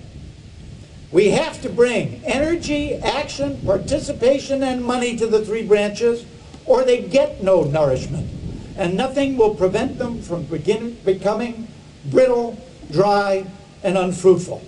We 1.12 1.32
have 1.32 1.62
to 1.64 1.70
bring 1.70 2.24
energy, 2.24 2.94
action, 2.94 3.60
participation, 3.66 4.64
and 4.64 4.82
money 4.82 5.18
to 5.18 5.28
the 5.28 5.44
three 5.44 5.68
branches, 5.68 6.26
or 6.66 6.86
they 6.86 7.02
get 7.02 7.44
no 7.44 7.66
nourishment 7.66 8.35
and 8.78 8.96
nothing 8.96 9.38
will 9.38 9.56
prevent 9.56 9.98
them 9.98 10.22
from 10.22 10.44
begin, 10.44 10.98
becoming 11.06 11.68
brittle, 12.06 12.60
dry, 12.92 13.46
and 13.84 13.98
unfruitful. 13.98 14.64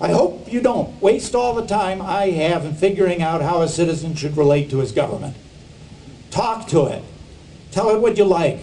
I 0.00 0.08
hope 0.08 0.52
you 0.52 0.60
don't 0.60 1.00
waste 1.00 1.34
all 1.34 1.54
the 1.54 1.66
time 1.66 2.02
I 2.02 2.30
have 2.30 2.64
in 2.64 2.74
figuring 2.74 3.22
out 3.22 3.40
how 3.40 3.62
a 3.62 3.68
citizen 3.68 4.14
should 4.14 4.36
relate 4.36 4.70
to 4.70 4.78
his 4.78 4.90
government. 4.90 5.36
Talk 6.30 6.66
to 6.68 6.86
it. 6.86 7.04
Tell 7.70 7.90
it 7.90 8.00
what 8.00 8.18
you 8.18 8.24
like. 8.24 8.58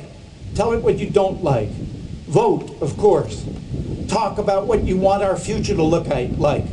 Tell 0.55 0.73
it 0.73 0.83
what 0.83 0.97
you 0.97 1.09
don't 1.09 1.43
like. 1.43 1.69
Vote, 1.69 2.81
of 2.81 2.97
course. 2.97 3.45
Talk 4.07 4.37
about 4.37 4.67
what 4.67 4.83
you 4.83 4.97
want 4.97 5.23
our 5.23 5.37
future 5.37 5.75
to 5.75 5.83
look 5.83 6.07
like. 6.07 6.65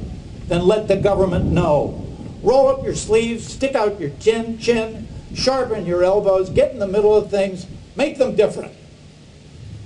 Then 0.49 0.67
let 0.67 0.89
the 0.89 0.97
government 0.97 1.47
know. 1.47 2.03
Roll 2.43 2.69
up 2.69 2.85
your 2.85 2.95
sleeves, 2.95 3.47
stick 3.47 3.75
out 3.75 4.01
your 4.01 4.11
chin, 4.21 4.59
chin, 4.59 5.06
sharpen 5.37 5.87
your 5.87 6.03
elbows, 6.03 6.51
get 6.51 6.73
in 6.73 6.79
the 6.79 6.89
middle 6.89 7.15
of 7.15 7.31
things, 7.31 7.67
Make 7.97 8.19
them 8.19 8.37
different. 8.37 8.73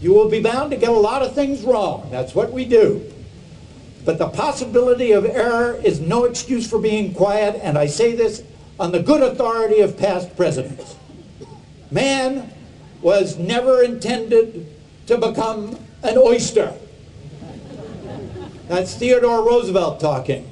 You 0.01 0.13
will 0.13 0.29
be 0.29 0.43
bound 0.43 0.73
to 0.73 0.77
get 0.77 0.91
a 0.91 0.93
lot 0.93 1.23
of 1.23 1.35
things 1.35 1.63
wrong. 1.63 2.09
That's 2.11 2.35
what 2.35 2.53
we 2.53 2.65
do. 2.65 3.11
But 4.05 4.19
the 4.19 4.29
possibility 4.29 5.13
of 5.13 5.25
error 5.25 5.75
is 5.85 6.01
no 6.01 6.25
excuse 6.25 6.69
for 6.69 6.79
being 6.79 7.15
quiet, 7.15 7.61
and 7.63 7.79
I 7.79 7.87
say 7.87 8.17
this 8.17 8.43
on 8.79 8.93
the 8.93 9.01
good 9.01 9.23
authority 9.23 9.81
of 9.81 9.97
past 9.97 10.37
presidents. 10.37 10.97
Man 11.91 12.51
was 13.03 13.37
never 13.39 13.83
intended 13.83 14.67
to 15.07 15.19
become 15.19 15.79
an 16.03 16.17
oyster. 16.17 16.75
That's 18.69 18.95
Theodore 18.95 19.45
Roosevelt 19.47 20.01
talking. 20.01 20.51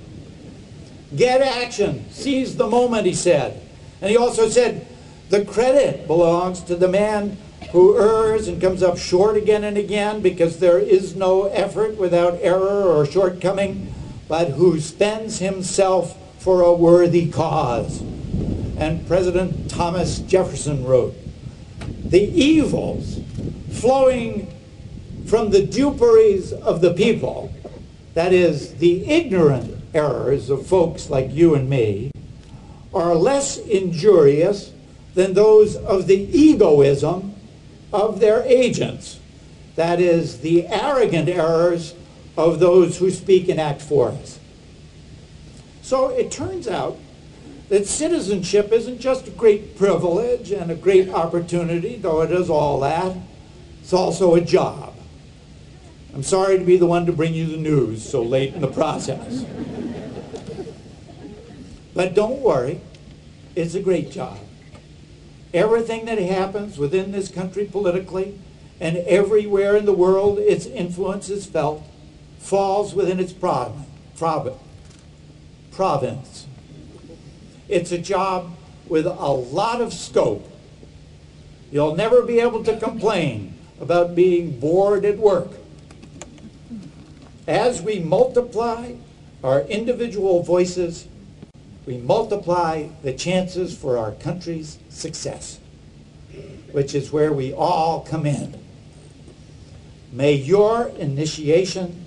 Get 1.16 1.40
action. 1.40 2.04
Seize 2.10 2.56
the 2.56 2.66
moment, 2.66 3.06
he 3.06 3.14
said. 3.14 3.67
And 4.00 4.10
he 4.10 4.16
also 4.16 4.48
said, 4.48 4.86
the 5.28 5.44
credit 5.44 6.06
belongs 6.06 6.62
to 6.62 6.76
the 6.76 6.88
man 6.88 7.36
who 7.72 7.98
errs 7.98 8.48
and 8.48 8.60
comes 8.60 8.82
up 8.82 8.96
short 8.96 9.36
again 9.36 9.64
and 9.64 9.76
again 9.76 10.22
because 10.22 10.58
there 10.58 10.78
is 10.78 11.14
no 11.16 11.48
effort 11.48 11.96
without 11.98 12.38
error 12.40 12.84
or 12.84 13.04
shortcoming, 13.04 13.92
but 14.26 14.50
who 14.50 14.80
spends 14.80 15.38
himself 15.38 16.16
for 16.40 16.62
a 16.62 16.72
worthy 16.72 17.30
cause. 17.30 18.00
And 18.78 19.06
President 19.06 19.70
Thomas 19.70 20.20
Jefferson 20.20 20.84
wrote, 20.84 21.14
the 22.04 22.22
evils 22.22 23.20
flowing 23.70 24.54
from 25.26 25.50
the 25.50 25.66
duperies 25.66 26.52
of 26.52 26.80
the 26.80 26.94
people, 26.94 27.52
that 28.14 28.32
is, 28.32 28.76
the 28.76 29.04
ignorant 29.04 29.76
errors 29.92 30.48
of 30.48 30.66
folks 30.66 31.10
like 31.10 31.30
you 31.32 31.54
and 31.54 31.68
me, 31.68 32.10
are 32.92 33.14
less 33.14 33.58
injurious 33.58 34.72
than 35.14 35.34
those 35.34 35.76
of 35.76 36.06
the 36.06 36.16
egoism 36.16 37.34
of 37.92 38.20
their 38.20 38.42
agents. 38.42 39.18
That 39.76 40.00
is, 40.00 40.40
the 40.40 40.66
arrogant 40.66 41.28
errors 41.28 41.94
of 42.36 42.60
those 42.60 42.98
who 42.98 43.10
speak 43.10 43.48
and 43.48 43.60
act 43.60 43.82
for 43.82 44.10
us. 44.10 44.38
So 45.82 46.08
it 46.08 46.30
turns 46.30 46.68
out 46.68 46.98
that 47.68 47.86
citizenship 47.86 48.72
isn't 48.72 49.00
just 49.00 49.28
a 49.28 49.30
great 49.30 49.76
privilege 49.76 50.50
and 50.50 50.70
a 50.70 50.74
great 50.74 51.10
opportunity, 51.10 51.96
though 51.96 52.22
it 52.22 52.30
is 52.30 52.48
all 52.48 52.80
that. 52.80 53.16
It's 53.80 53.92
also 53.92 54.34
a 54.34 54.40
job. 54.40 54.94
I'm 56.14 56.22
sorry 56.22 56.58
to 56.58 56.64
be 56.64 56.76
the 56.76 56.86
one 56.86 57.06
to 57.06 57.12
bring 57.12 57.34
you 57.34 57.46
the 57.46 57.56
news 57.56 58.08
so 58.08 58.22
late 58.22 58.54
in 58.54 58.60
the 58.60 58.68
process. 58.68 59.44
But 61.98 62.14
don't 62.14 62.38
worry, 62.42 62.80
it's 63.56 63.74
a 63.74 63.82
great 63.82 64.12
job. 64.12 64.38
Everything 65.52 66.04
that 66.04 66.18
happens 66.18 66.78
within 66.78 67.10
this 67.10 67.28
country 67.28 67.64
politically 67.64 68.38
and 68.78 68.98
everywhere 68.98 69.74
in 69.74 69.84
the 69.84 69.92
world 69.92 70.38
its 70.38 70.64
influence 70.64 71.28
is 71.28 71.44
felt 71.44 71.82
falls 72.38 72.94
within 72.94 73.18
its 73.18 73.32
province. 73.32 73.84
province. 75.72 76.46
It's 77.68 77.90
a 77.90 77.98
job 77.98 78.56
with 78.86 79.04
a 79.04 79.10
lot 79.10 79.80
of 79.80 79.92
scope. 79.92 80.48
You'll 81.72 81.96
never 81.96 82.22
be 82.22 82.38
able 82.38 82.62
to 82.62 82.76
complain 82.76 83.58
about 83.80 84.14
being 84.14 84.60
bored 84.60 85.04
at 85.04 85.18
work. 85.18 85.50
As 87.48 87.82
we 87.82 87.98
multiply 87.98 88.94
our 89.42 89.62
individual 89.62 90.44
voices, 90.44 91.08
we 91.88 91.96
multiply 91.96 92.86
the 93.00 93.14
chances 93.14 93.74
for 93.74 93.96
our 93.96 94.12
country's 94.12 94.78
success, 94.90 95.58
which 96.70 96.94
is 96.94 97.10
where 97.10 97.32
we 97.32 97.50
all 97.50 98.02
come 98.02 98.26
in. 98.26 98.62
May 100.12 100.34
your 100.34 100.88
initiation 100.98 102.04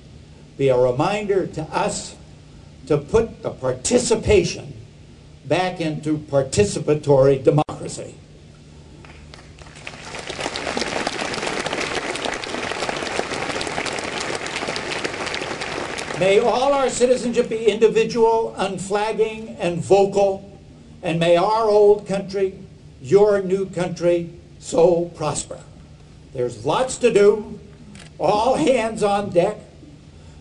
be 0.55 0.69
a 0.69 0.77
reminder 0.77 1.47
to 1.47 1.63
us 1.63 2.15
to 2.85 2.95
put 2.95 3.41
the 3.41 3.49
participation 3.49 4.71
back 5.45 5.81
into 5.81 6.19
participatory 6.19 7.43
democracy. 7.43 8.13
May 16.21 16.37
all 16.37 16.71
our 16.71 16.91
citizenship 16.91 17.49
be 17.49 17.65
individual, 17.65 18.53
unflagging, 18.55 19.55
and 19.59 19.83
vocal, 19.83 20.55
and 21.01 21.19
may 21.19 21.35
our 21.35 21.67
old 21.67 22.05
country, 22.05 22.59
your 23.01 23.41
new 23.41 23.65
country, 23.65 24.31
so 24.59 25.05
prosper. 25.15 25.59
There's 26.31 26.63
lots 26.63 26.97
to 26.97 27.11
do, 27.11 27.59
all 28.19 28.53
hands 28.53 29.01
on 29.01 29.31
deck. 29.31 29.57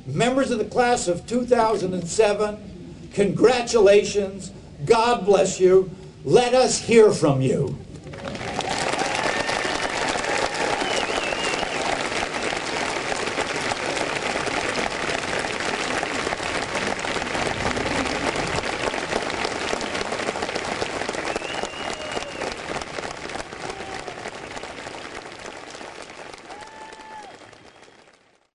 Members 0.05 0.51
of 0.51 0.59
the 0.59 0.67
class 0.67 1.09
of 1.09 1.27
2007, 1.27 3.09
congratulations. 3.15 4.51
God 4.85 5.25
bless 5.25 5.59
you. 5.59 5.91
Let 6.27 6.53
us 6.53 6.79
hear 6.79 7.11
from 7.11 7.41
you. 7.41 7.79